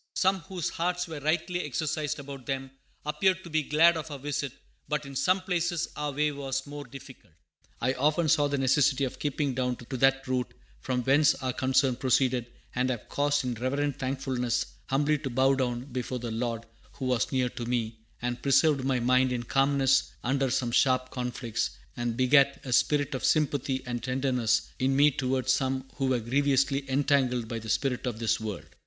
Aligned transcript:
Some, 0.15 0.39
whose 0.39 0.69
hearts 0.71 1.07
were 1.07 1.19
rightly 1.19 1.61
exercised 1.61 2.17
about 2.17 2.47
them, 2.47 2.71
appeared 3.05 3.43
to 3.43 3.51
be 3.51 3.61
glad 3.61 3.95
of 3.97 4.09
our 4.09 4.17
visit, 4.17 4.51
but 4.89 5.05
in 5.05 5.15
some 5.15 5.41
places 5.41 5.89
our 5.95 6.11
way 6.11 6.31
was 6.31 6.65
more 6.65 6.85
difficult. 6.85 7.33
I 7.79 7.93
often 7.93 8.27
saw 8.27 8.47
the 8.47 8.57
necessity 8.57 9.03
of 9.03 9.19
keeping 9.19 9.53
down 9.53 9.75
to 9.75 9.97
that 9.97 10.27
root 10.27 10.55
from 10.79 11.03
whence 11.03 11.35
our 11.35 11.53
concern 11.53 11.97
proceeded, 11.97 12.47
and 12.73 12.89
have 12.89 13.09
cause 13.09 13.43
in 13.43 13.53
reverent 13.53 13.99
thankfulness 13.99 14.65
humbly 14.87 15.19
to 15.19 15.29
bow 15.29 15.53
down 15.53 15.85
before 15.93 16.17
the 16.17 16.31
Lord 16.31 16.65
who 16.93 17.05
was 17.05 17.31
near 17.31 17.49
to 17.49 17.67
me, 17.67 17.99
and 18.23 18.41
preserved 18.41 18.83
my 18.83 18.99
mind 18.99 19.31
in 19.31 19.43
calmness 19.43 20.13
under 20.23 20.49
some 20.49 20.71
sharp 20.71 21.11
conflicts, 21.11 21.77
and 21.95 22.17
begat 22.17 22.59
a 22.65 22.73
spirit 22.73 23.13
of 23.13 23.23
sympathy 23.23 23.83
and 23.85 24.01
tenderness 24.03 24.63
in 24.79 24.95
me 24.95 25.11
towards 25.11 25.53
some 25.53 25.87
who 25.97 26.07
were 26.07 26.19
grievously 26.19 26.89
entangled 26.89 27.47
by 27.47 27.59
the 27.59 27.69
spirit 27.69 28.07
of 28.07 28.17
this 28.17 28.39
world." 28.39 28.65